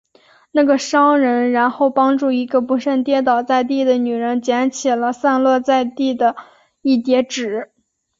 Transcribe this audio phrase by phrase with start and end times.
[0.51, 6.35] 那个商人然后帮助一个不慎跌倒在地的女人捡起了散落在地的
[6.81, 7.69] 一叠纸。